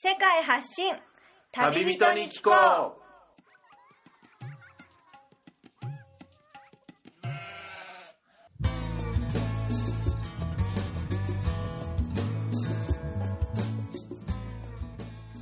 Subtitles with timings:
[0.00, 0.94] 世界発信。
[1.50, 2.98] 旅人に聞こう。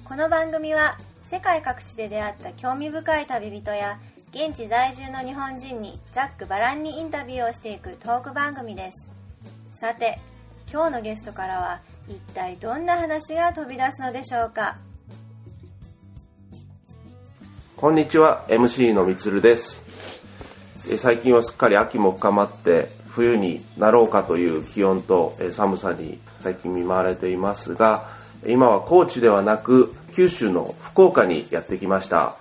[0.03, 0.97] この番組は
[1.27, 3.99] 世界各地で出会った興味深い旅人や
[4.31, 9.11] 現地在住の日本人にざっくばらんにインタビューをしていくトーク番組です。
[9.71, 10.19] さて
[10.73, 14.79] 今日のゲストからは一体どんな話が飛び出すのでしょうか？
[17.77, 19.83] こんにちは MC のみつるです。
[20.99, 28.09] 最近はすっかり秋も深まって冬になろうかという気温と寒さに最近見舞われていますが
[28.47, 32.37] 今は高知ではなく九州の福岡にやってきました。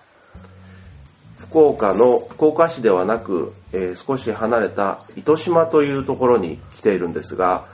[1.40, 7.66] 福岡の福岡市ではなく、えー少し離れた糸島というところに来ているんですが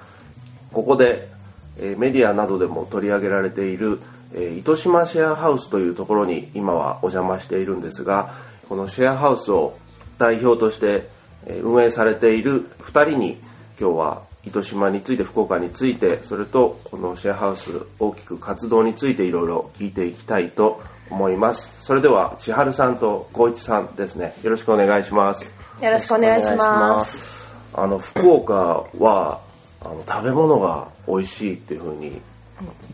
[0.71, 1.29] ここで、
[1.77, 3.99] えーメディアなどでも取り上げられている、
[4.33, 8.33] えー糸島シェアハウスというところに今はお邪魔しているんですが
[8.69, 9.77] このシェアハウスを
[10.17, 11.07] 代表として
[11.45, 13.37] えー運営されている2人に
[13.79, 20.81] 今日は糸島について福岡についてそれとこのシェアハウス大きく活動についていろいろ聞いていきたいと
[21.11, 21.83] 思います。
[21.83, 24.33] それでは千春さんと光一さんですね。
[24.43, 25.53] よろしくお願いします。
[25.81, 27.53] よろしくお願いします。
[27.73, 29.41] あの福岡は
[29.83, 32.21] あの食べ物が美味しいっていうふうに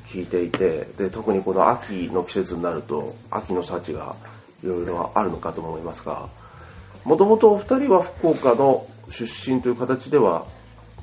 [0.07, 4.15] 聞いていてで特にこの秋の季節になると秋の幸が
[4.63, 6.29] いろいろあるのかと思いますが
[7.03, 10.45] もともとお二人は福岡の出身という形では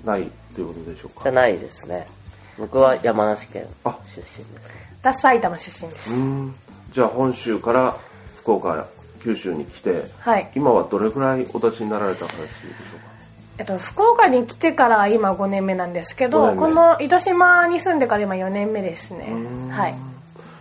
[0.04, 1.22] ないということでしょうか？
[1.24, 2.06] じゃないですね。
[2.58, 4.44] 僕は山梨県あ出身です。
[5.00, 6.10] 私埼玉出身です。
[6.10, 6.54] うーん
[6.92, 7.98] じゃあ本州から
[8.36, 8.86] 福岡
[9.22, 13.03] 九州に来て、はい今はどれぐらいお立ちになられた形でしょうか？
[13.58, 19.32] えっと、福岡に来てから今5年目なんですけ5ど、この糸島に住んでから今4年目ですね。
[19.70, 19.94] はい。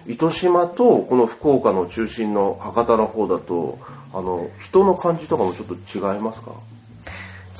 [0.05, 3.80] 糸島とこの福岡の中心の博多の方だと
[4.13, 6.52] あの人の感じとかもちょっと違いますか？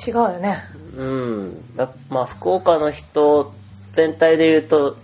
[0.06, 0.58] 違うよね。
[0.96, 1.76] うん。
[1.76, 3.52] だまあ、福岡の人
[3.92, 4.96] 全体で言うと、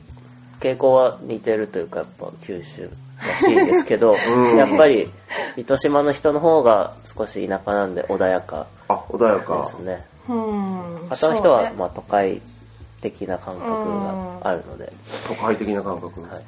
[0.60, 4.14] 傾向は似てるというか、やっぱ九州らしいんですけど、
[4.56, 5.10] やっぱり、
[5.56, 10.04] 糸島の人の方が少し田舎なんで穏やかあ穏やかですね。
[10.30, 11.08] うん。
[11.08, 12.40] 博多の人は、まあ、都会
[13.00, 14.92] 的な感覚があるので、
[15.26, 16.44] 都会的な感覚、はい。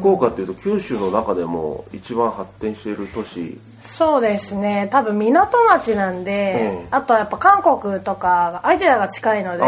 [0.00, 3.58] 福岡っていうと九州の中でも一番発展している都市。
[3.82, 4.88] そうですね。
[4.90, 9.62] 多分港町なんで、ええあとはやっぱ韓国とかアジアが近いので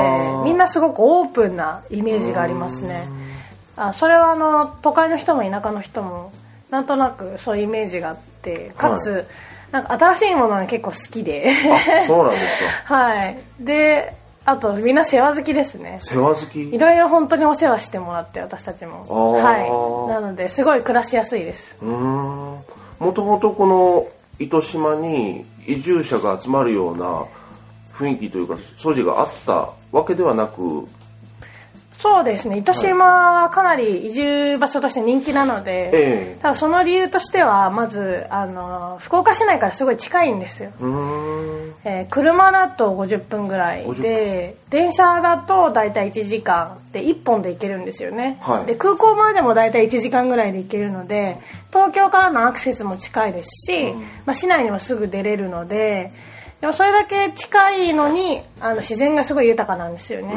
[0.45, 3.07] みんなすごくオープンなイメージがありますね。
[3.77, 6.33] あそれはあの都会の人も田舎の人も
[6.71, 9.27] なんとなくそういうイメージがあってかつ、
[9.73, 11.51] なんか新しいものが結構好きで。
[12.03, 12.95] あそうなんですか。
[12.95, 13.39] はい。
[13.61, 14.15] で
[14.45, 15.99] あとみんな世話好きですね。
[16.03, 16.75] 世話好き？
[16.75, 19.05] いろいろ本当にお世話してもらって私たちも。
[19.35, 20.11] はい。
[20.11, 21.77] なのですごい暮らしやすいです。
[21.83, 22.65] うーん。
[22.99, 24.07] もともとこの
[24.39, 27.25] 糸島に移住者が集まるような
[27.95, 30.87] 雰囲気というか素地があったわけではなく
[31.99, 32.59] そうですね。
[32.59, 36.39] 糸島はかなり移住場所として人気なので、ええ。
[36.41, 40.71] 多分その理由としてはまずあの福岡市内からすごい近いんですよ。
[41.85, 48.67] えー車だと50分ぐらい50で電車だと大体1時間で1本で行けるんですよね、はい。
[48.67, 51.39] で空港までも大体1時間ぐらいで行けるので
[51.71, 53.93] 東京からのアクセスも近いですし、
[54.25, 56.13] まあ、市内にもすぐ出れるので
[56.61, 60.35] でもそれだけ近いのにあの自然がすごい豊かなんですよね、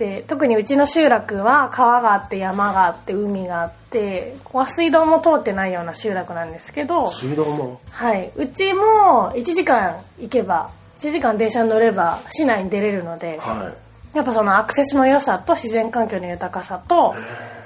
[0.00, 7.80] うーんで特にうちの集落は川があって山があって海があってここは水道も通ってないような集落なんですけど水道も？
[7.90, 13.72] はい、うちも1時間行けば1時間電車に乗れば市内に出れるのでは
[14.14, 17.14] やっぱそのアクセスの良さと自然環境の豊かさと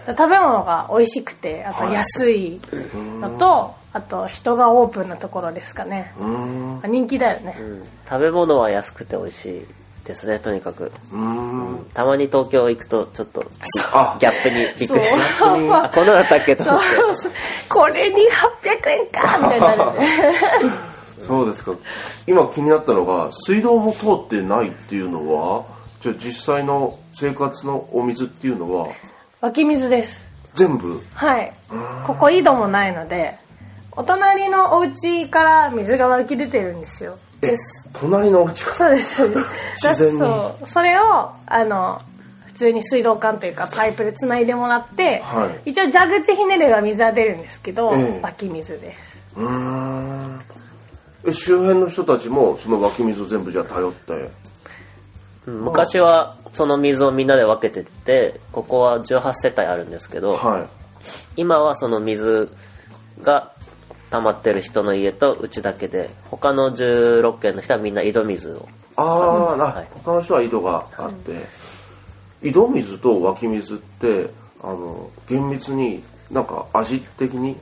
[0.06, 2.60] 食べ物が美味しくてあと安い
[3.20, 6.12] のとあと人がオープンなところですかね。
[6.86, 7.56] 人気だよね。
[7.58, 7.84] うん。
[8.08, 9.66] 食べ物は安くて美味しい
[10.04, 10.92] ですね、とにかく。
[11.12, 13.48] うーんたまに東京行くと、ちょっとギ
[13.92, 15.60] あギャップにびっくりしそう。
[15.66, 15.84] ます。
[15.86, 16.86] あ、こんなだったっけと思って。
[17.68, 20.08] これに800円かみたいになるね。
[21.18, 21.72] そうですか。
[22.26, 25.64] 今気になったのが水道も通ってないっていうのは
[26.00, 28.88] じゃあ実際の生活のお水っていうのは
[29.40, 30.28] 湧き水です。
[30.54, 31.02] 全部？
[31.14, 31.52] はい。
[32.06, 33.38] ここ井戸もないので
[33.92, 37.16] お隣のお家から水が湧き出てるんですよ。
[37.33, 37.88] えです。
[37.92, 38.74] 隣のお家か？
[38.74, 39.22] そうです。
[39.82, 40.18] 自然に。
[40.18, 40.66] そう。
[40.68, 41.02] それを
[41.46, 42.00] あの
[42.46, 45.70] 普通に水道管というかパイプでつないでもらって、はい。
[45.70, 48.20] 一応蛇口ひねれば水は出るんですけど、ええ。
[48.22, 49.20] 湧き水です。
[49.36, 50.40] うーん。
[51.26, 54.12] え周辺の人たちもその湧き水を全部じゃあ頼って？
[55.46, 60.66] うん昔はその水をみんなで分けてって、ここは18世帯あるんですけど、は
[61.36, 62.48] 今はその水
[63.22, 63.52] が
[64.14, 68.68] 溜まってる人の家とうちだけで他の16軒の人はみんな井戸水を。
[68.94, 69.06] あー
[69.60, 69.88] あ、はい。
[70.04, 74.30] 他の人は井戸があって、井戸水と湧き水って
[74.62, 76.00] あの厳密に
[76.30, 77.56] なんか味的に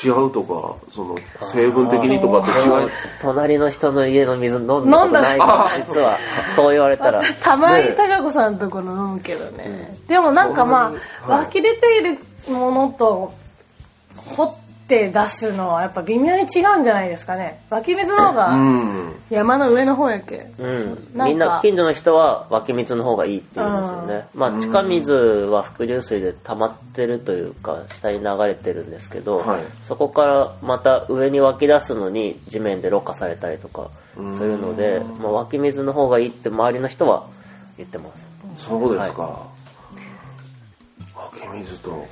[0.00, 1.16] 違うとかその
[1.52, 2.90] 成分的にとかって違い
[3.20, 6.18] 隣の人の家の水飲んだことないから実は。
[6.54, 6.70] そう。
[6.70, 7.20] 言われたら。
[7.42, 10.90] たまに高子さんのところ飲むけどね、でもなんかまあ、
[11.32, 11.46] はい。
[11.46, 12.02] 湧き出てい
[12.48, 13.34] るものと
[14.16, 14.54] 掘っ
[14.88, 17.62] て出すのはやっぱ微妙に違うんじゃないですかね。
[17.70, 19.14] 湧き水の方うがん。
[19.30, 25.12] 山の上の方やけ、うん、なんかみんな近所の人は湧き水の方がいいって言うんですよね、まあ地下水
[25.46, 29.62] は伏流水で溜まってるというか下に流れてるんですけど、はい。
[29.82, 33.90] そこからまた上に湧き出すのに地面でろ過されたりとか
[34.34, 37.26] するので、まあ、湧き水の方がいいって周りの人は
[37.76, 38.10] 言ってま
[38.56, 39.22] す、そうですか、
[41.14, 42.06] 湧き水と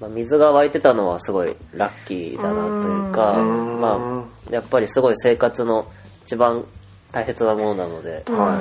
[0.00, 3.80] まあ、水が湧いてたのはすごいラッキーだなというかん。
[3.80, 5.90] まあやっぱりすごい生活の
[6.24, 6.64] 一番
[7.12, 8.60] 大切なものなので、は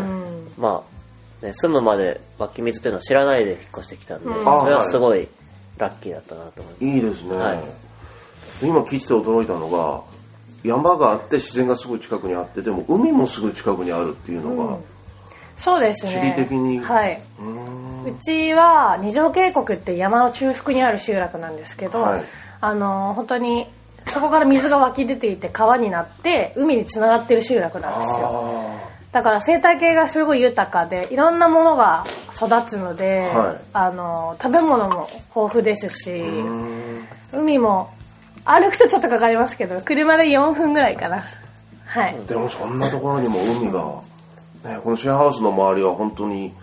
[0.58, 0.60] い。
[0.60, 0.84] ま
[1.42, 4.36] あ、ね、住むまで湧き水というのを知らないで引っ越してきたんで、うん。
[4.44, 5.28] それはすごい
[5.78, 6.86] ラッキーだったなと思います。
[6.86, 7.64] いいですね、はい。
[8.62, 10.02] 今聞いてて驚いたのが
[10.64, 14.78] 山があって自然がすぐ近くにあってでも海もすぐ近くにあるっていうのが、
[15.58, 16.36] そうですね。
[16.36, 16.80] 地理的に。
[16.80, 17.22] はい。
[18.06, 22.24] うちは二条渓谷って山の中腹にある集落なんですけど、はい。
[22.62, 23.68] あの本当に
[24.12, 28.30] そこから水が湧き出ていて川になって海につながってる集落なんですよ。
[28.30, 32.04] あだから生態系がすごい豊かでいろんなものが
[32.36, 33.66] 育つので、はい。
[33.74, 36.24] あの食べ物も豊富ですし、
[37.32, 37.92] 海も
[38.44, 41.24] 歩くとちょっとかかりますけど車で4分ぐらいかな。
[41.86, 44.02] はい、でもそんなところにも海が、
[44.64, 46.54] ね、このシェアハウスの周りは本当に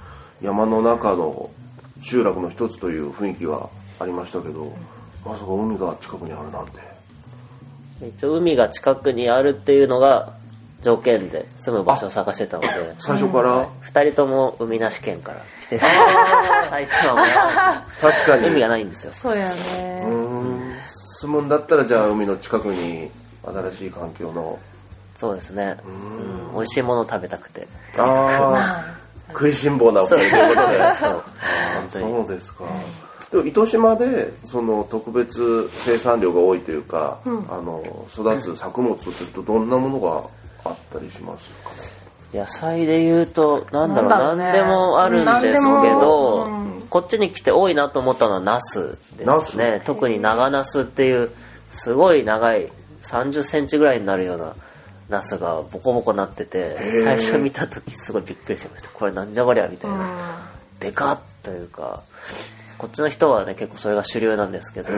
[0.40, 1.50] 山の中の
[2.00, 3.68] 集落の一つという雰囲気が
[3.98, 4.72] ありましたけど
[5.24, 6.78] まさか海が近くにあるなんて。
[8.02, 10.32] 一応海が近くにあるっていうのが
[10.80, 15.74] 条件で住む場所を探してたので、最初から、二人とも海なし県から来て。
[15.76, 15.82] る。
[16.70, 17.26] 埼玉も
[18.00, 18.48] 確かに。
[18.48, 19.12] 海がないんですよ。
[19.12, 20.74] そうやね、うーん。
[20.86, 23.10] 住むんだったらじゃあ海の近くに
[23.44, 24.58] 新しい環境の
[25.20, 25.76] そうですね。
[25.84, 27.68] うん、美味しいものを食べたくて。
[27.98, 28.84] ああ
[29.28, 31.22] 食いしん坊なお二人ということで そう。
[31.90, 32.64] そうですか。
[33.30, 37.28] でも糸島でその特別生産量が多いというか、あ
[37.60, 37.82] の
[38.12, 41.70] 育つ作物とするとどんなものがあったりしますか？
[42.32, 42.40] ね。
[42.42, 49.82] 野菜で言うと、なんだろう、なんだろうね何でもあるんですけど、もうんこっちに来て多いなと思ったのはナスですね。
[49.84, 51.30] 特に長ナスっていう、
[51.70, 52.68] すごい長い、
[53.02, 54.54] 30センチぐらいになるような
[55.10, 58.88] ナスがボコボコなってて、ー最初見た時すごいびっくりしました。
[58.88, 60.48] これなんじゃこりゃみたいな。
[60.78, 62.02] でかっというか、
[62.78, 64.92] こっちの人はね、結構それが主流なんですけど。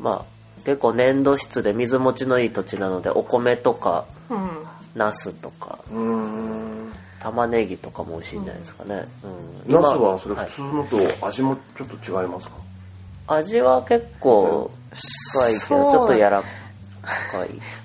[0.00, 4.48] まあ、結構粘土質で水持ちのいい土地なので、お米とか、うん
[4.94, 5.78] ナスとか。
[7.20, 9.08] 玉ねぎとかも美味しいんじゃないですかね。
[9.66, 9.72] うん。
[9.72, 10.84] ナス今はそれはい普通の
[11.18, 12.54] と味もちょっと違いますか？
[13.28, 14.70] 味は結構
[15.32, 16.50] 深いけど、ちょっと柔らかい。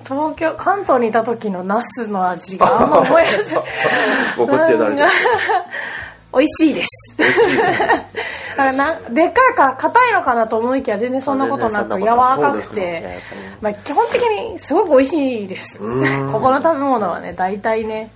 [0.04, 3.54] 東京関東にいた時のナスの味があんま覚えて
[4.38, 5.08] もうこっちへ慣れてる。
[6.34, 6.88] 美味しいです。
[7.18, 7.58] 美味しい。
[7.58, 7.66] だ
[8.58, 13.20] からなでっかいから硬いのかなと思いきや全然そんなことなく柔らかくて、
[13.62, 15.80] まあ、基本的にすごく美味しいです。
[15.80, 16.32] うん。
[16.32, 18.12] ここの食べ物はね大体ね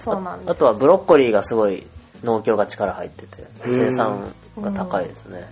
[0.00, 1.86] そうなんであとはブロッコリーがすごい
[2.22, 5.48] 農協が力入ってて、生産が高いですね。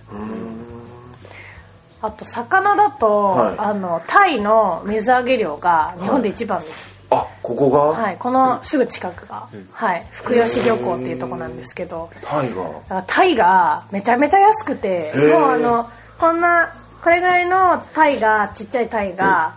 [2.01, 3.55] あと魚だと、はい。
[3.57, 8.17] あのタイの水揚げ量が日本で一番です、あ、ここが、はい。
[8.17, 12.09] このすぐ近くが、はい、福吉漁港っていうとこなんですけど。
[12.23, 12.63] タイが？
[12.63, 15.89] だからタイがめちゃめちゃ安くてもうあの
[16.19, 19.55] こんなこれぐらいのタイがちっちゃいタイが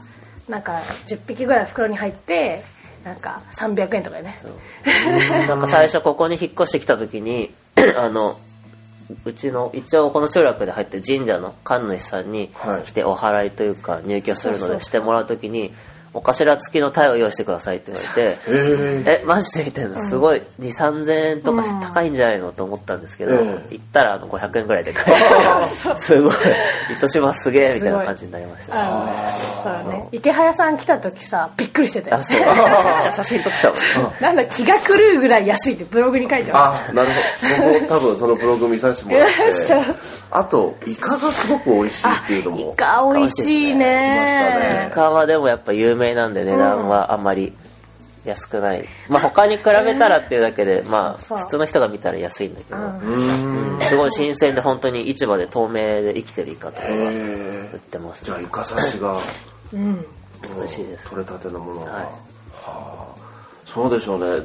[0.48, 2.62] なんか10匹ぐらい袋に入って
[3.04, 4.36] なんか300円とかでね
[5.48, 7.54] なんか最初ここに引っ越してきた時に、
[7.96, 8.38] あの、
[9.24, 12.82] うちの、一応この集落で入ってる神社の神主さんにはい。
[12.82, 15.72] 来てお祓いというか入居するのでしてもらう時に、
[16.12, 23.38] お頭付きのタイを用意してくださいって言われて、 えええ、マジでみたいな、すごい、2、3000円とかしうん高いんじゃないのと思ったんですけど、え
[23.70, 26.34] え行ったらあの500円ぐらいで買えて、すごい、
[26.90, 28.72] 糸島すげえみたいな感じになりました。
[29.62, 32.40] そうだね池早さん来た時さびっくりしてたよあ、そう。
[32.40, 32.48] めっ
[33.02, 33.68] ちゃ写真撮ってた
[34.02, 34.12] もん。
[34.20, 37.70] なんだ気が狂うぐらい安いってブログに書いてまあ、なるほど。
[37.70, 39.94] 僕も多分そのブログ見させてもらって見ました。
[40.32, 42.56] あと、イカがすごく美味しいっていうのも。
[42.56, 47.52] すイカ美味しい来ましたねねイカはでもやっぱ有名なんで値段はあんまり
[48.24, 48.84] 安くない。
[49.08, 53.78] まあ他に比べたらっていうだけでまあ普通の人が見たら安いんだけど、うん。
[53.78, 53.86] うん。
[53.86, 56.94] すごい新鮮で本当に市場で透明で生きてるイカとか売っ
[57.74, 59.22] えてますじゃあイカ刺しが
[59.72, 60.04] うん。
[60.42, 61.10] 美味しいです。
[61.10, 62.02] 取れたてのものが、はい。
[62.02, 62.10] は
[62.64, 63.06] あ。
[63.64, 64.44] そうでしょうね。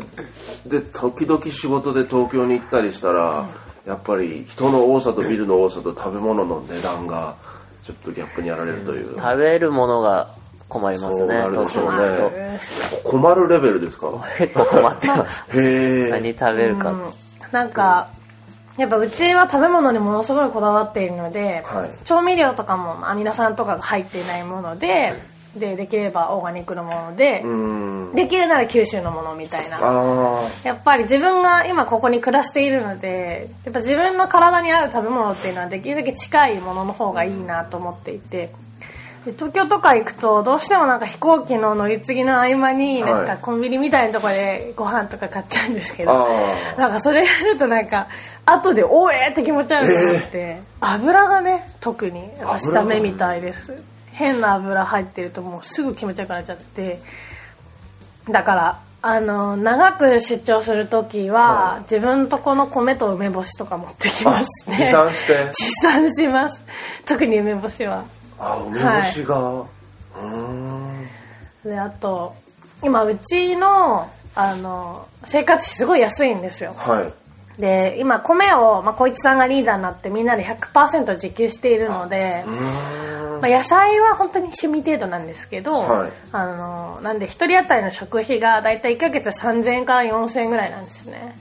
[0.67, 3.49] で時々仕事で東京に行ったりしたら、
[3.85, 7.35] やっぱり人の多さとビルの多さと食べ物の値段が
[7.81, 10.35] ちょっっとギャップにやられるという、食べるものが
[10.67, 11.99] 困りますねそうなるで東京しょうね。
[11.99, 14.07] に行くと困るレベルですか？
[14.37, 15.45] 結構困ってます。
[15.57, 17.13] へえ何食べるか、うん。
[17.51, 18.09] なんか
[18.77, 22.03] やっぱうちは食べ物にものすごいこだわっているので、はい。
[22.03, 25.21] 調味料とかもアミノ酸とかが入っていないもので
[25.55, 28.15] でできればオーガニックのもので、うん。
[28.15, 29.77] できるなら九州のものみたいな。
[29.79, 38.51] あやっぱり自分が今ここに暮らしているのでやっぱ自分の体に合う食べ物っていうのはできるだけ近いものの方がいいなと思っていて。
[38.74, 38.74] で
[39.33, 43.13] 東京とか行くとどうしてもなんか飛行機の乗り継ぎの合間にはい。
[43.13, 48.07] なんかコンビニみたいなところでご飯とか買っちゃうんですけあど、あなんかそれやるとなんか
[48.45, 53.81] 後でおえーって気持ち悪くなって、油がね特に私ダメみたいです。
[54.11, 56.99] 変な油入ってるともうすぐ気持ち悪くなっちゃって。
[58.29, 61.81] だからあの長く出張する時は、はい。
[61.81, 64.77] 自分とこの米と梅干しとか持ってきますね。
[64.77, 65.49] 持参して。
[65.53, 66.63] 持参します。
[67.05, 68.03] 特に梅干しは
[68.39, 71.07] あ梅干しが、うーん
[71.63, 72.35] であと
[72.83, 76.73] 今うちのあの生活費すごい安いんですよ。
[76.77, 77.61] はい。
[77.61, 82.43] で今米を、まあ、小一さんがリーダーになってみんなで100%自給しているので
[83.41, 86.11] まあ、野菜は本当に趣味程度なんですけど、はい。
[86.31, 91.35] あのなんで1人当たりの食費がだいたい1ヶ月3000円から4000円ぐらいなんですね。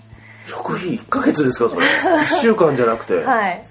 [0.47, 1.87] 食費1ヶ月ですかそれ。
[1.87, 3.67] 1週間じゃなくて、 はい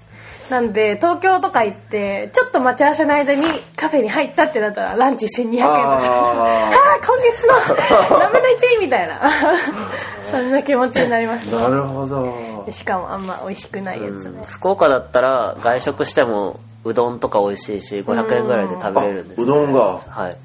[0.50, 3.42] なんで東京とか行ってちょっと待ち合わせの間に
[3.76, 5.68] カフェに入ったってなったらランチ1200円とか。
[5.68, 9.20] ああ あー今月のラムネチみたいな。
[10.30, 12.64] そんな気持ちになりますあなるほど。
[12.66, 19.98] でしかもあんま美味しくないやつね、福岡だったら外食してもうどんとか美味しいし500円ぐらいで食べれるんですあうどんが。
[20.08, 20.36] はい。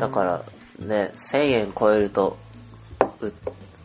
[0.00, 0.40] だから
[0.78, 2.36] ね1000円超えると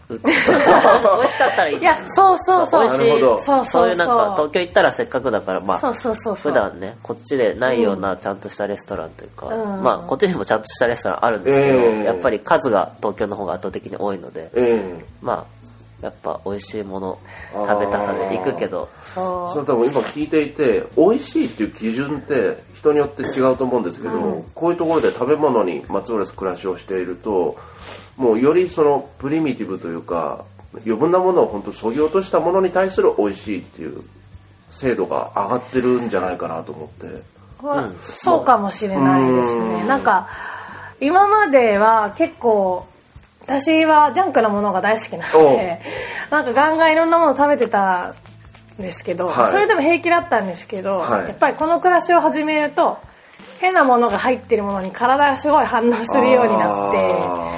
[0.09, 2.81] う う美味しかったらいいいやそうそうそう。
[2.83, 3.09] 美味しい。
[3.09, 3.43] なるほど。
[3.43, 3.65] そうそうそう。
[3.65, 6.51] そういうなんか東京行ったらせっかくだからまあそうそうそうそう。
[6.51, 9.83] 普段ねこっちでないようなちゃんとしたレストランというか、うん。
[9.83, 15.59] まあこっちにもちゃんとしたレストランあるんですけど、ええやっぱり数が東京の方が圧倒的に多いのでええまあ
[16.01, 17.19] やっぱ美味しいもの
[17.53, 18.89] 食べたさで行くけど。
[19.03, 19.53] そう。
[19.53, 27.57] それ多分今聞いていて美味しいっていう基準って人によって違うと思うんですけど、こういうところで食べ物にまつわる暮らしをしていると
[28.19, 30.43] もうよりそのプリミティブというか
[30.85, 34.03] 余分なものを本当そぎ落としたものに対する美味しいっていう
[34.71, 37.23] 精度が上がってるんじゃないかなと思って。
[37.65, 39.81] はそうかもしれないですね。
[39.81, 39.87] うん。
[39.87, 40.27] なんか
[40.99, 42.85] 今までは結構
[43.41, 45.81] 私はジャンクなものが大好きなので
[46.29, 48.13] なんかガンガンいろんなもの食べてた
[48.77, 49.51] んですけど、はい。
[49.51, 51.27] それでも平気だったんですけど、はい。
[51.29, 52.97] やっぱりこの暮らしを始めると
[53.59, 57.48] 変なものが入ってるものに体がすごい反応するようになってあ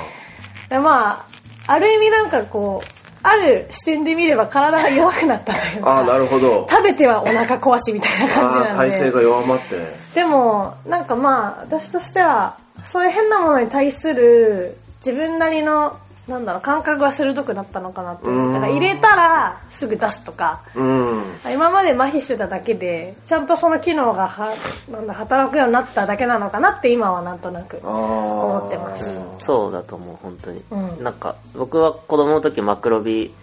[0.71, 1.25] でまあ
[1.67, 2.87] ある意味なんかこう
[3.23, 6.65] ある視点で見れば体が弱くなったというーあなるほど。
[6.69, 8.69] 食べてはお腹壊しみたいな感じあなんで。
[8.69, 9.93] ー体勢が弱まって。
[10.15, 18.49] でもなんかまあ私としてはそういう変なものに対する自分なりのなんだろう感覚が鋭くなったのかなってう。
[18.49, 18.53] ん。
[18.53, 20.61] だから入れたらすぐ出すとか。
[20.75, 21.23] うん。
[21.51, 24.55] 今まで麻痺してただけでちゃんとその機能がは
[24.89, 29.21] なんだ働くようになっただけなのかなって今はなんとなくあ思思ってます。
[29.39, 31.03] そうだと思う本当に、うん。
[31.03, 33.33] なんか僕は子供の時マクロビ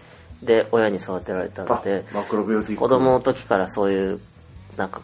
[0.42, 2.80] で親に育てられたのでマクロビオティック。
[2.80, 4.20] 子供の時からそういう
[4.76, 5.00] なんか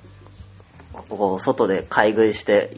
[1.08, 2.76] こう外で買い食いして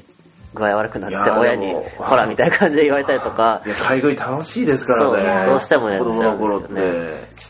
[0.56, 3.62] 具合悪くなって親にでも「ほら」みたいな感じで言われたりとか。
[3.78, 5.46] 買 い食い楽しいですからね。
[5.46, 6.68] どうしてもやっちゃ子供の頃って。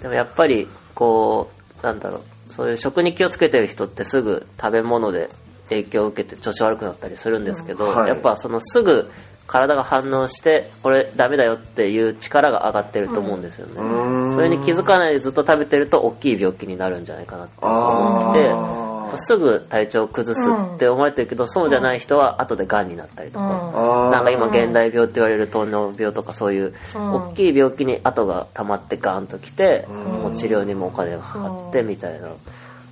[0.03, 1.51] でもやっぱりこ
[1.83, 2.17] うなんだろ
[2.51, 5.31] うそういう食に気をつけてる人ってすぐ食べ物で
[5.69, 9.11] 影響を受けて調子悪くなったりするんですけど、やっぱそのすぐ
[9.47, 14.35] 体が反応してこれダメだよっていう力が上がってると思うんですよね、うん。
[14.35, 18.86] それに気づかないでずっと食べてると大きい病気になるんじゃないかなって思って
[19.19, 32.29] すぐ体調を崩すって思われてるけど、そうじゃない人は後で癌になったりとか、なんか今現代病って言われる糖尿病とかそういう大きい病気に後が溜まってガーンときて、もう治療にもお金がかかってみたいな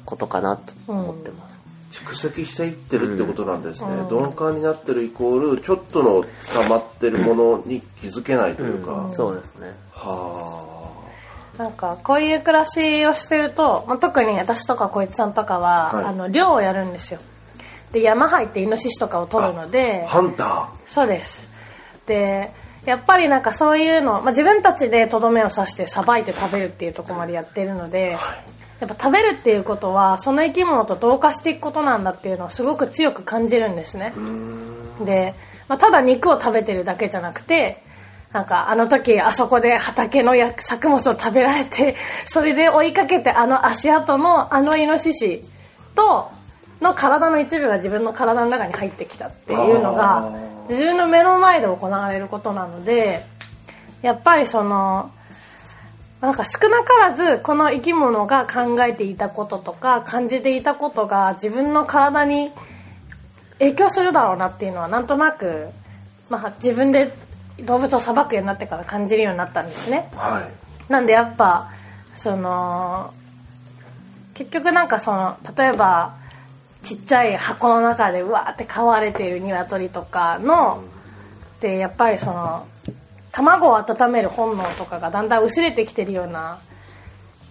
[0.05, 1.55] ことかなと思ってます。
[2.03, 9.73] 蓄積していってるってことなんですね、鈍感になってるイコールちょっとの溜まってるものに気づけないというか、そうですね。
[9.93, 10.74] は
[11.59, 16.05] なんかこういう暮らしをしてると、まあ、特に私とか小市さんとかは、はい。
[16.07, 17.21] あの漁をやるんですよ。
[17.93, 21.49] で山入ってイノシシとかを取るのであハンタそうです。
[22.07, 22.51] で
[22.85, 28.19] やっぱりなんかそういうの、まあ、自分たちでとどめを刺してさばいて食べるっていうところまでやってるので、
[28.81, 34.13] やっぱ食べるっていうことはその生き物と同化していくことなんだっていうのをすごく強く感じるんですね。
[35.05, 35.35] で、
[35.69, 37.84] まあ、ただ肉を食べてるだけじゃなくて
[38.35, 41.95] なんかあの時あそこで畑のや作物を食べられて
[42.27, 45.45] それで追いかけてあの足跡のあのイノシシ
[45.95, 46.33] と
[46.81, 50.31] の体の一部が自分の体の中に入ってきたっていうのが
[50.69, 53.25] 自分の目の前で行われることなので
[54.03, 55.13] やっぱりその
[56.21, 62.51] なんか少なからずこの生き物が考えていたこととか感じていたことが自分の体に
[63.61, 65.69] 影響するだろうなっていうのはなんとなく、
[66.29, 67.13] まあ、自分で
[67.61, 70.11] 動物をさばくようになってから感じるようになったんですね。
[70.15, 70.93] はい。
[70.93, 71.71] なんでやっぱ
[72.15, 73.13] その
[74.35, 76.17] 結局なんかその例えば
[76.83, 80.85] ちっちゃい箱の中でうわーって飼われている鶏とかの
[81.61, 82.67] でやっぱりその
[83.33, 86.61] 卵を温める本能とかがだんだん薄れてきてるような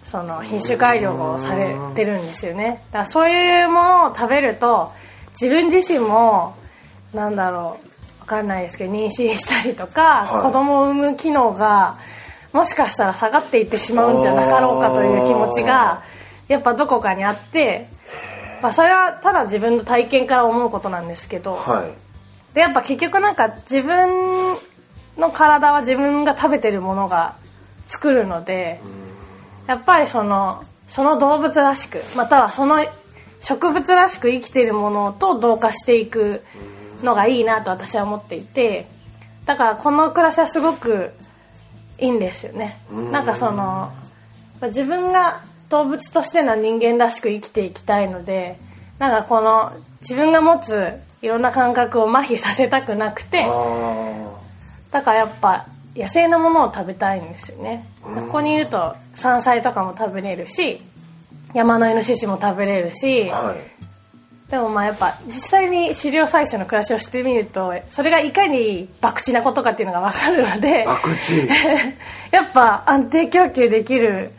[0.04, 4.92] その品種改良をされてるんですよねだからそういうものを食べると
[5.32, 6.54] 自分自身も
[7.12, 7.78] なんだろ
[8.24, 10.42] うわかんないですけど妊娠したりとか、はい。
[10.42, 11.98] 子供を産む機能が
[12.52, 16.02] もしかしたら下がっていってしまうんじゃなかろうかという気持ちが
[16.48, 17.88] やっぱどこかにあって、
[18.62, 22.54] まあ、それはただ自分の体験から思うことなんですけど、はい。
[22.54, 24.56] でやっぱ結局なんか自分
[25.18, 27.36] の体は自分が食べてるものが
[27.86, 28.80] 作るので
[29.66, 32.84] やっぱりそのその動物らしくまたはその
[33.40, 36.42] 植物らしく生きているものと同化していく
[37.04, 38.86] のがいいなと私は思っていて
[39.44, 41.12] だからこの暮らしはすごく
[41.98, 43.92] いいんですよねなんかその
[44.62, 48.58] 自分が動物としての人間らしく生きていきたいので
[48.98, 50.92] なんかこの自分が持つ
[51.22, 54.40] いろんな感覚を麻痺させたくなくてあ
[54.90, 60.80] だからやっぱ野生のものを食べたいんですよねここにいると山菜とかも食べれるし
[61.54, 63.42] 山のイノシシも食べれるしあ。
[63.42, 63.56] はい。
[64.54, 71.54] でもまあやっぱ実際に狩猟採取の暮らしをしてみるとそれがいかに博打なことかっていうのが分かるので博打。
[72.30, 74.30] やっぱ安定供給できる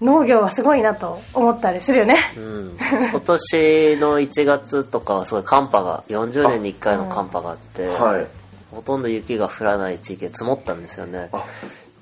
[0.00, 2.76] 農業はすごいなと思ったりするよねうん、
[3.10, 8.26] 今年の1月とかはすごい寒波が40年に1回の寒波があって、はい。
[8.70, 11.44] ほとんど雪が降らない地域で積もったんですよねあ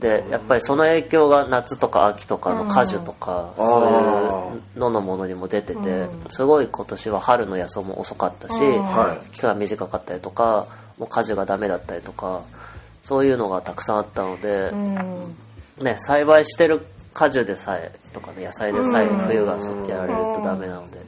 [0.00, 8.82] でやっぱりその影響が夏とか秋とかの果樹とか、うんそういうののものにも出てて、すごい今年は春の野草も遅かったし、うん。
[8.82, 9.30] はい。
[9.32, 10.66] 期間短かったりとか
[10.98, 12.42] もう果樹がダメだったりとか
[13.02, 15.36] そういうのがたくさんあったので、うん。
[15.84, 19.58] ね、栽培してる果樹でさえとかね野菜でさえ冬が
[19.88, 20.98] やられるとダメなので、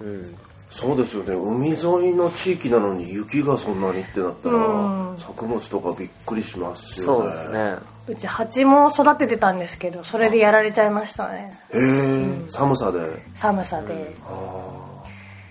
[0.00, 0.36] うん、
[0.70, 1.34] そうですよね。
[1.34, 5.18] 海沿いの地域なのに雪がそんなにってなったら、うん。
[5.18, 7.28] 作物とかびっくりしますそよね。
[7.28, 7.74] うですね。
[8.08, 11.58] うち蜂も育ててたんですけどそれでやられちゃいましたね。
[11.72, 13.00] へえ、寒さで。
[13.34, 15.04] 寒さで、あ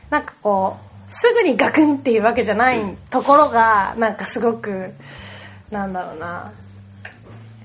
[0.09, 0.77] なんかこ
[1.09, 4.93] うすぐにガクンっていうわけじゃないところがなんかすごく
[5.69, 6.51] なんだろうな。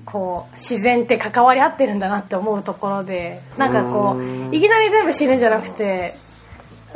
[0.05, 6.13] こう自然って関わり合ってるんだなって思うところでなんかこういきなり全部死ぬんじゃなくて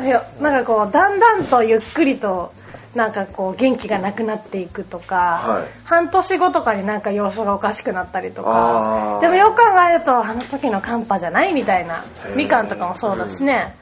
[0.01, 2.53] いやなんかこうだんだんとゆっくりと
[2.95, 5.67] なんかこう元気がなくなっていくとか、はい。
[5.83, 12.03] 半年後とかになんか様子がおかしくなったりとかでもよく考えるとあの時の寒波じゃないみたいな
[12.35, 13.75] みかんとかもそうだしね。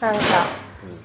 [0.00, 0.20] なんか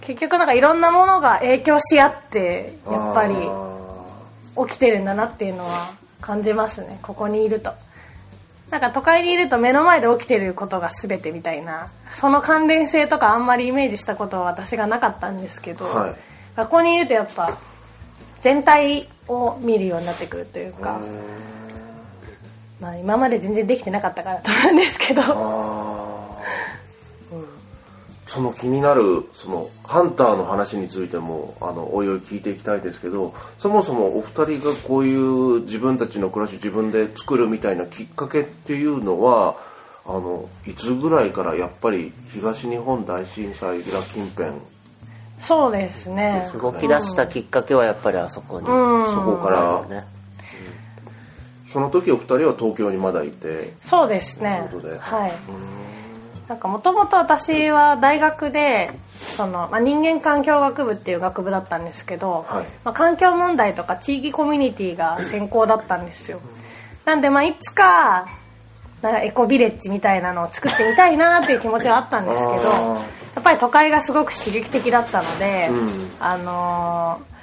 [0.01, 2.91] 結局なんかいろんなものが影響し合ってあ。
[2.91, 6.99] やっぱりあ起きてるんだなっていうのは感じますね。
[7.01, 7.71] ここにいると
[8.69, 16.15] なんか都会にいると目の前で起きてることが全てみたいなその関連性とかあんまりイメージしたことは私がなかったんですけど、はい
[16.57, 17.55] ここにいるとやっぱ
[18.41, 20.99] 全体を見るようになってくるというか、
[22.79, 25.21] まあ、今まで全然できてなかったからと思うんですけど。
[28.27, 39.55] その気になるそのハンターの話についてもあのおいおい聞いていきたいですけどそもそもお二人がこういう自分たちの暮らし自分で作るみたいなきっかけっていうのは
[40.05, 44.51] あのいつぐらいからやっぱり東日本大震災が近辺？
[45.39, 46.49] そうですね。
[46.59, 49.05] 動き出したきっかけはやっぱりあそこに、うん。
[49.05, 49.49] そこか
[49.89, 50.05] らね。
[51.67, 53.73] その時お二人は東京にまだいて。
[53.81, 54.67] そうですね。
[54.71, 54.99] ということで。
[54.99, 55.33] はい
[56.47, 58.91] なんかもともと私は大学で
[59.35, 62.65] その、まあ、人間環境学部っていう学部だったんですけど、はい。
[62.83, 66.39] まあ、環境問題とか地域コミュニティが専攻だったんですよ。
[67.05, 68.27] なんでまあいつか
[69.01, 72.95] なんかエコビレッジみたいなのを作ってみたいなっていう気持ちはあったんですけどや
[73.39, 76.11] っぱり都会がすごく刺激的だったので、うん。
[76.19, 77.37] あのー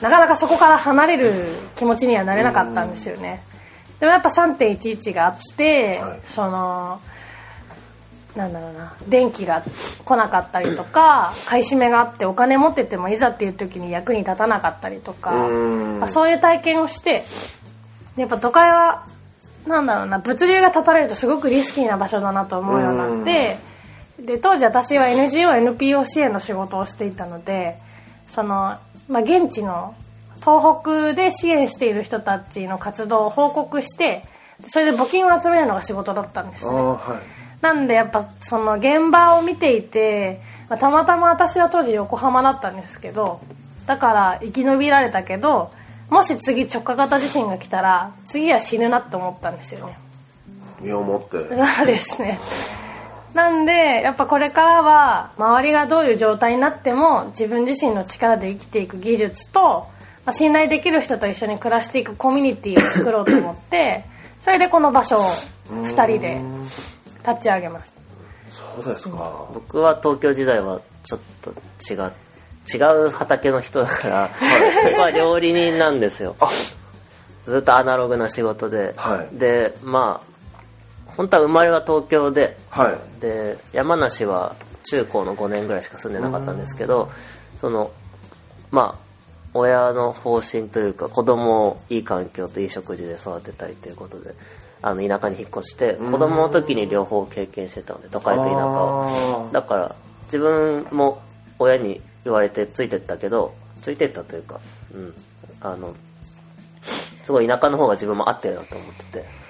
[0.00, 3.42] なかなかそこから離れる気持ちにはなれなかったんですよね、
[3.98, 6.20] でもやっぱ3.11があって、はい。
[6.26, 7.00] その
[8.36, 8.94] なんだろうな。
[9.08, 9.62] 電気が
[10.04, 15.50] 来なかったりとか買い占めがあってお金持っててもいざっていう時に役に立たなかったりとか、う
[15.96, 16.00] ん。
[16.00, 17.24] まあそういう体験をして
[18.16, 19.06] やっぱ都会は
[19.66, 23.58] なんだろうな物流が断たれるとすごくリスキーな場所だなと思うようになって
[24.18, 27.78] で当時私は NGONPO 支援の仕事をしていたので
[28.28, 29.94] その、まあ、現地の
[30.40, 34.24] 東北で支援している人たちの活動を報告して
[34.68, 36.70] それで募金を集めるのが仕事だったんですね
[37.60, 43.40] なんでやっぱその現場を見ていて、まあたまたま私は当時横浜だったんですけど
[43.86, 45.72] だから生き延びられたけど
[46.10, 49.98] もし次直下型地震が来たら次は死ぬなって思ったんですよね。
[50.80, 51.48] 身をもって。
[51.48, 52.38] そうですね。
[53.34, 59.86] なんでやっぱこれからは周りがどういう状態になっても自分自身の力で生きていく技術と、
[60.24, 64.04] まあ信頼できる人と一緒に暮らしていくコミュニティを作ろうと思って
[64.40, 65.30] それでこの場所を
[65.70, 66.40] 2人で
[67.30, 68.00] 立ち上げました。
[68.50, 69.48] そうですか。
[69.52, 71.50] 僕は東京時代はちょっと
[71.92, 72.12] 違う
[72.70, 74.30] 違う畑の人だから、
[74.90, 76.36] 僕は 料理人なんですよ。
[77.46, 79.38] ずっとアナログな仕事で、はい。
[79.38, 82.56] でまあ本当は生まれは東京で。
[82.70, 83.20] はい。
[83.20, 87.10] で山梨は中高の5年ぐらいしか住んでなかったんですけど
[87.60, 87.90] その
[88.70, 89.08] まあ
[89.54, 94.34] 親の方針というか子供をいい環境といい食事で育てたいということで
[94.80, 99.48] あの田舎に引っ越して子供の時に両方経験してたので都会と田舎を。
[99.48, 101.20] あだから自分も
[101.58, 104.60] 親に言われてついてったけどついてったというか
[104.94, 105.14] うん。
[105.60, 105.94] あの
[107.24, 109.48] すごい田舎の方が自分も合ってるなと思ってて。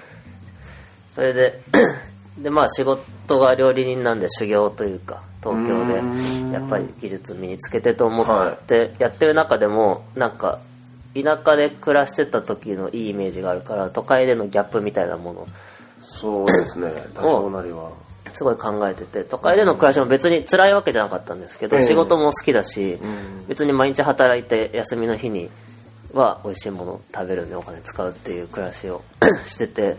[1.11, 1.61] それで
[2.37, 10.59] でまあ仕事が料理人なんで修行というか東京でやっぱり技術身につけてと思ってやってる中でもなんか
[11.15, 15.47] 田舎で暮らしてた時のいいイメージがあるから都会でのギャップみたいなもの。
[16.01, 16.91] そうですね。
[17.15, 17.91] 多少なりは。
[18.33, 21.85] すごい考えてて都会での暮らしも別に辛いわけじゃなかったんですけど、ええ。
[21.85, 23.47] 仕事も好きだし、ん。
[23.47, 25.49] 別に毎日働いて休みの日に
[26.13, 29.01] は美味しいものを食べるのにお金使うっていう暮らしを
[29.45, 29.97] してて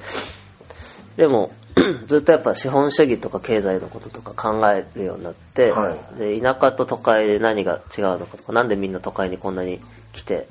[1.16, 1.52] でも
[2.06, 9.80] ずっとやっぱ資本主義とか経済のこととか考えるようになって、はで田舎と都会で何が違うのかとかなんでみんな都会にこんなに
[10.12, 10.48] 来て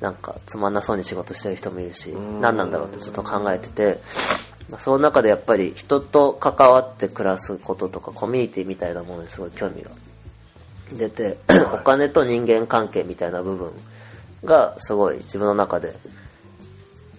[0.00, 2.08] なんかつまんなそうに仕事してる人もいるし
[2.40, 4.00] 何なんだろうってちょっと考えてて、
[4.70, 9.90] まあその中でやっぱり人と関わって暮らすこととかコミュニティみたいなものにすごい興味が
[10.92, 11.38] 出て
[11.74, 13.72] お金と人間関係みたいな部分
[14.44, 15.94] がすごい自分の中で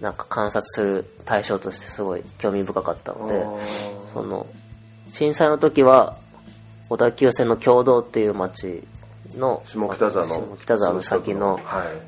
[0.00, 3.46] なんか観察する対象としてすごい興味深かったので
[4.12, 4.46] その
[5.12, 6.16] 震災の時は
[6.88, 8.82] 小田急線の共同っていう町
[9.36, 11.62] の下北沢の下北沢の先のはい。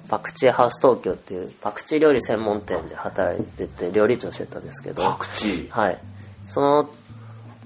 [0.08, 5.02] パクチーハウス東京っていうパクチー料理専門店で働いてて料理長してたんですけど。
[5.02, 5.68] パクチー？
[5.70, 5.98] はい。
[6.46, 6.90] その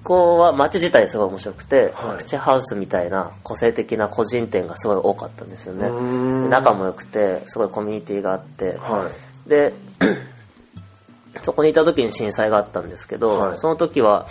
[0.05, 1.93] 子は街自体すごい面白くて、はい。
[1.93, 6.49] パクチーハウスみたいな個性的な個人店がすごい多かったんですよね。
[6.49, 9.11] 仲も良くてすごいコミュニティがあって、は
[9.47, 9.73] で
[11.43, 13.59] そこにいた時に震災があったんですけど、はい。
[13.59, 14.27] その時は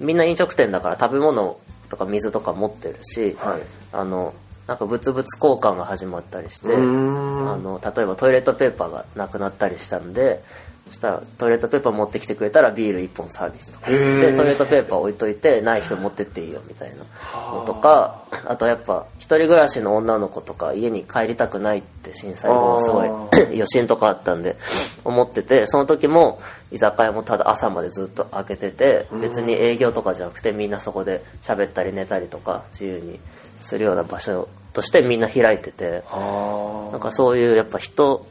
[0.00, 3.62] みんな飲食店だから食べ物とか水とか持ってるし、はい。
[3.92, 4.34] あの
[4.66, 10.44] なんか物々交換が始まったりしてあの例えばトイレットペーパーがなくなったりしたんで
[10.88, 13.90] そしたらトイレットペーパー持ってきてくれたらビール1本サービスとか。
[13.90, 16.96] でトイレットペーパー置いといてない人持ってっていいよみたいな
[17.52, 24.56] のとかあとやっぱ一人暮らしの女の子とか家に帰りたくないって震災後すごいあ 余震とかあったんで
[25.04, 33.20] 思っててその時も居酒屋もただ朝までずっと開けてて別に営業とかじゃなくてみんなそこで喋ったり寝たりとか自由に
[33.60, 38.26] するような場所としてみんな開いててはなんかそういうやっぱ人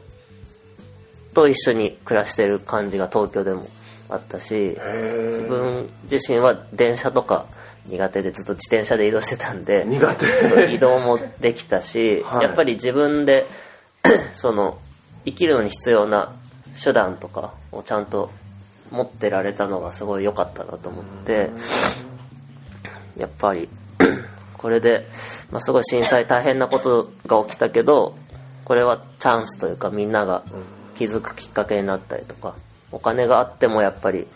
[1.34, 3.68] と一緒に暮らしてる感じが東京でも
[4.08, 7.46] あったし自え分自身は電車とか
[7.88, 10.74] 苦手でずっと自転車で移動してたんで苦手。
[10.74, 12.42] 移動もできたし、はい。
[12.44, 13.46] やっぱり自分で
[14.34, 14.78] その
[15.24, 16.34] 生きるのに必要な
[16.82, 18.30] 手段とかをちゃんと
[18.90, 21.50] 持ってられたのがすごい良かったなと思って
[23.16, 23.68] やっぱり
[24.56, 25.06] これで、
[25.50, 28.16] まあ、すごい震災大変なことが起きたけど
[28.64, 30.44] これはチャンスというかみんなが
[30.98, 32.54] 気づくきっかけになったりとか
[32.90, 34.26] お金があってもやっぱり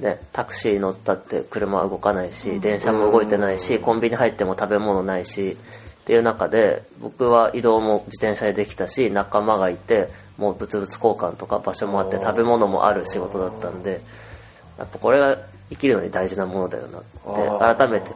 [0.00, 14.00] ね、タクシー乗ったって車は動かないし電車も動いてないしコンビニ入っても食べ物ないしっていう中で僕は移動も自転車でできたし仲間がいてもう物々交換とか場所もあって食べ物もある仕事だったんで
[14.78, 15.36] やっぱこれが
[15.68, 17.02] 生きるのに大事なものだよなっ
[17.74, 18.12] て改めて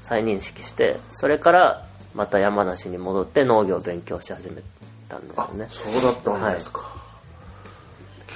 [0.00, 4.62] 再認識してそれからまた山梨に戻って農業を勉強し始め
[5.08, 5.66] たんですよね。
[5.68, 7.03] そうだったんですか、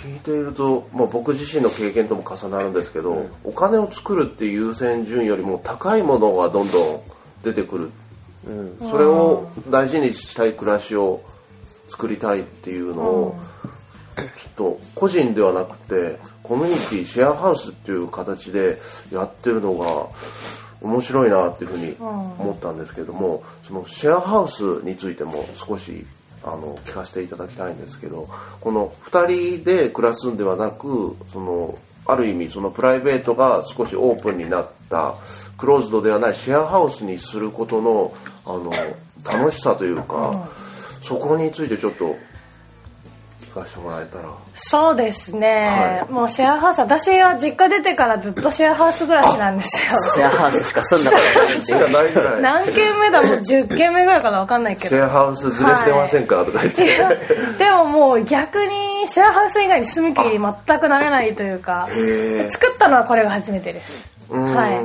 [0.03, 7.01] 聞いていると、まあ、僕自身の経験とも重なるんですけど、お金を作るっていう優先順位よりも高いものがどんどん
[7.43, 7.91] 出てくる、
[8.47, 8.91] うん。
[8.91, 11.23] それを大事にしたい暮らしを
[11.89, 13.41] 作りたいっていうのを、
[14.37, 18.81] きっと個人ではなくてコミュニティシェアハウスっていう形で
[19.13, 20.09] やってるのが
[20.81, 26.07] 面白いなっていうふうに思ったんですけどもそのシェアハウスについても少し
[26.42, 28.29] あの聞かせていただきたいんですけど
[28.61, 35.16] この2人で暮らすんではなくそのある意味そのプライベートが少しオープンになった
[35.59, 38.14] クローズドではないシェアハウスにすることの
[38.46, 38.72] あの
[39.24, 40.48] 楽しさというか、
[41.03, 42.28] そこについてちょっと聞
[43.61, 44.25] かせてもらえたら。
[44.55, 46.12] そうですね、はい。
[46.12, 50.01] もうシェアハウス私は実家出てからずっとシェアハウス暮らしなんですよ。
[50.14, 51.16] シェアハウスしか住んだこ
[52.14, 52.42] とない。
[52.42, 53.23] 何軒目だ？
[53.23, 54.40] もう10軒目ぐらいかな？
[54.40, 54.88] 分かんないけど。
[54.88, 56.85] シェアハウスずれしてませんか、とか言って。
[57.59, 61.88] でももう逆にシェアハウス以外に住み切り全く慣れないというか。
[62.51, 63.92] 作ったのはこれが初めてです。
[64.31, 64.55] うん。
[64.55, 64.81] はい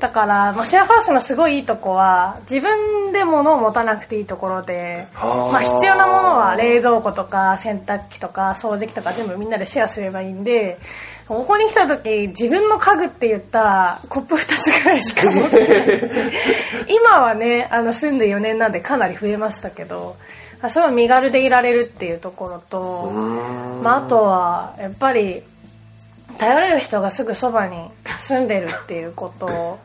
[0.00, 10.78] だから、まあ、シェアハウスのすごいいいとこは自分で物を持たなくていいところで、はあまあ、必要なものは冷蔵庫とか洗濯機とか掃除機とか全部みんなでシェアすればいいんで
[11.26, 16.00] ここに来た時自分の家具って言ったらコップ2つぐらいしか持ってない。
[16.88, 20.16] 今はねあの住んで4年なんでかなり増えましたけど
[20.62, 23.10] あすごい身軽でいられるっていうところと、
[23.82, 25.42] まあ、あとはやっぱり
[26.38, 29.78] 頼れる人がすぐそばに住んでるっていうこと。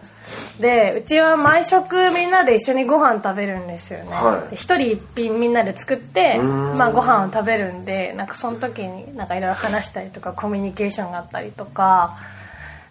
[0.59, 4.49] でうちは毎食みんなで一緒にご飯食べるんですよね、はい。
[4.51, 6.77] で一人一品みんなで作って、うん。
[6.77, 12.17] まあ、ご飯を食べるんでなんかその時になんかいろいろ話したりとかコミュニケーションがあったりとか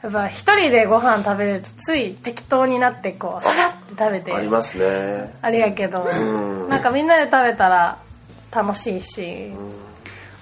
[0.03, 5.35] やっぱ一人でご飯食べるとつい適当になってこうささって食べてありますね。
[5.41, 6.69] あれやけどうん。
[6.69, 7.99] なんかみんなで食べたら
[8.53, 9.53] 楽しいし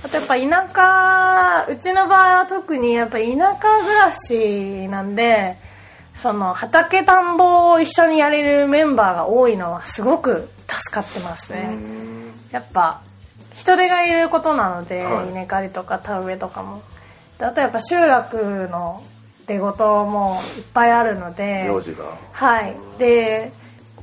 [0.03, 5.57] あとやっぱ田舎うちの場合は特にやっぱ田舎暮らしなんで
[6.15, 11.77] その畑田んぼを一緒にやれるメンバーが多いのはすごく助かってますね。
[12.51, 13.03] やっぱ
[13.55, 15.31] 人手がいることなので、はい。
[15.31, 16.83] 稲刈りとか田植えとかも。
[17.39, 19.03] であとやっぱ集落の
[19.47, 21.65] 出事もいっぱいあるので。
[22.33, 22.77] はい。
[22.99, 23.53] で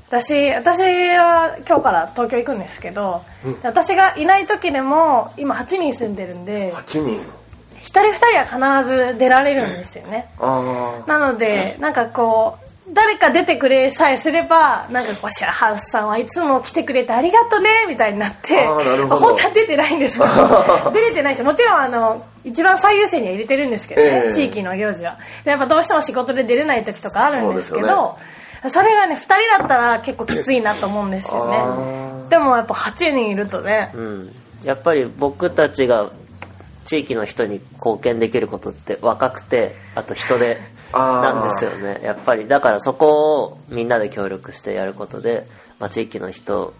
[0.07, 0.79] 私私
[1.17, 3.23] は今日から東京行くんですけど、
[3.63, 7.21] 私がいない時でも今8人住んでるんで8人。
[7.79, 24.33] 一人二人は必ず出られるんですよね、あなのでなんかこう誰か出てくれさえすればなんかこうシェアハウスさんはいつも来てくれてありがとねみたいになって本当は出てないんですけど 出れてないしもちろんあの一番最優先には入れてるんですけどね、ええ。
[24.33, 25.17] 地域の行事は。
[25.43, 28.17] でやっぱどうしても仕事で出れない時とかあるんですけど
[28.69, 33.91] それがね2人だったら結構きついなと思うんですよあねでもやっぱ8人いるとね。
[33.95, 34.31] うん、
[34.63, 36.11] やっぱり僕たちが
[36.85, 40.57] 地域の人に貢献できることって若くてあと人手
[40.93, 41.99] なんですよね。
[42.03, 42.47] やっぱり。
[42.47, 45.47] だからそこをみんなで協力してやることで、
[45.79, 46.73] まあ、地域の人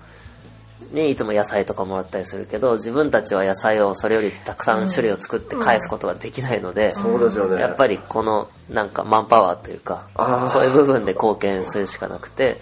[0.92, 7.62] にいつも野菜とかもらったりするけど自分たちは野菜をそれよりたくさん種類を作って返すことができないので、そうですよね。
[7.62, 10.08] やっぱりこのなんかマンパワーというか
[10.52, 12.60] そういう部分で貢献するしかなくて、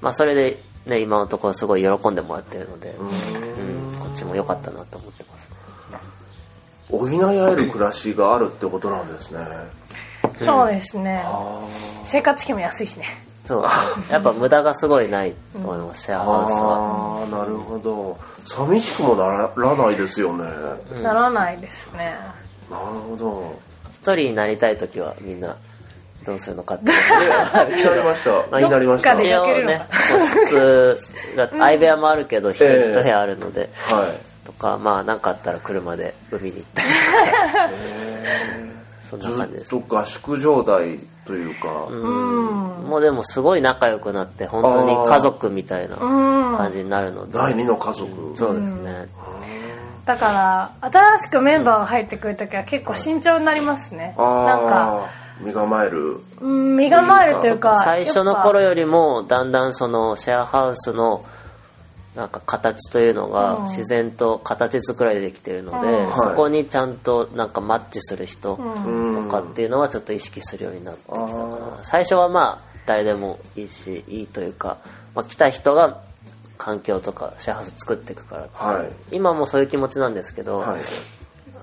[0.00, 5.50] まあ、それで、ね、今のところすごい喜んでもらってるので、うん、こっちも良かったなと思ってます。
[6.88, 9.40] 補い合える暮らしがあるってことなんですね。
[10.40, 11.22] そうですね。
[11.24, 11.60] あ
[12.04, 13.06] 生活費も安いしね
[13.46, 13.64] そう
[14.10, 18.18] やっぱ無駄がすごるないと思います、シェアハウスはあー、なるほど。
[18.44, 20.44] 寂しくもならないですよね。
[21.02, 22.16] ならないですね
[22.68, 23.58] なるほど。
[23.92, 25.56] 一人になりたい時はみんな
[26.24, 28.58] どうするのかって気になりました。
[28.58, 29.14] 気になりました。
[29.14, 31.00] 一応ね個室
[31.36, 34.44] が 相部屋もあるけど一人一部屋あるので、はい。
[34.44, 36.94] とかまあ何かあったら車で海に行ったりと
[37.56, 37.68] か
[39.10, 47.32] そんな感じですずっと合宿状態というか、もうでもすごい仲良くなって本当に家族みたいな感じになるので。
[47.32, 48.36] 第二の家族。
[48.36, 49.08] そうですね。
[50.04, 55.08] だから新しくメンバーが入ってくるときは結構慎重になりますね、なんか。
[55.40, 56.20] 身構える。
[56.40, 61.24] うん身構えるというか最初の頃よりもだんだんそのシェアハウスの
[62.16, 66.12] なんか形というのが自然と形作られてきてるので、うん。
[66.12, 69.28] そこにちゃんとなんかマッチする人とうん。
[69.28, 71.78] かっていうのはちょっと意識するようになってきたかな。
[71.82, 74.78] 最初はまあ誰でもいいしいいというか、
[75.14, 76.00] まあ、来た人が
[76.56, 78.88] 環境とかシェアハウス作っていくからはい。
[79.14, 80.80] 今もそういう気持ちなんですけど、はい。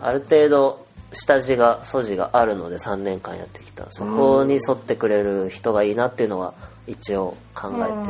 [0.01, 3.89] ある程度下地が素地があるので3年間やってきた。
[3.89, 6.53] そこに沿ってくれる人がいいなっていうのは
[6.85, 8.09] 一応考えて、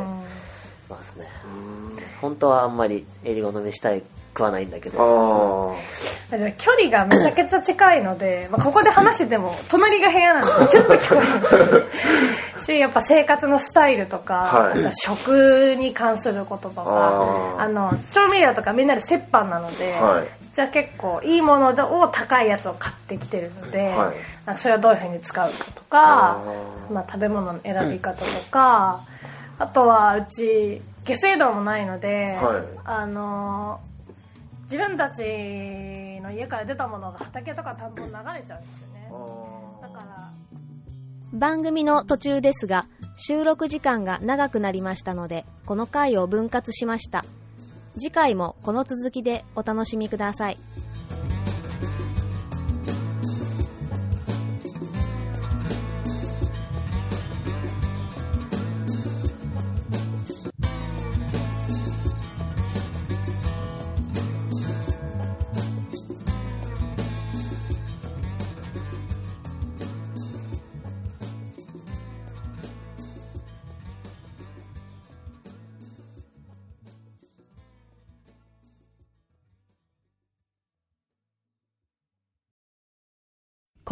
[0.93, 1.25] まますね。
[2.21, 4.03] 本当はあんまりえり好みしたい
[4.34, 5.75] くはないんだけど。
[6.32, 14.91] あでも距離がめちゃくちゃ近いので、まあ、ここで話してても隣が部屋なんで 全部聞こえるんですしやっぱ生活のスタイルとか、はい。
[14.93, 20.27] 食に関することとかあの調味料とかみんなで折半なので、はい。
[20.53, 24.15] じゃあ結構いいものを高いやつを買ってきてるので、はい。
[24.45, 26.38] あそれをどういうふうに使うかとかあ
[26.91, 29.01] まあ、食べ物の選び方とか、
[29.60, 32.63] あとはうち下水道もないので、はい。
[32.86, 33.80] あの
[34.63, 35.22] 自分たち
[36.22, 39.12] の家から出たものが畑とか田んぼに流れちゃうんですよね。
[39.82, 40.32] だから。
[41.34, 42.86] 番組の途中ですが
[43.18, 47.26] 収録時間が長くなりましたのでこの回を分割しました。
[47.96, 50.58] 次回もこの続きでお楽しみください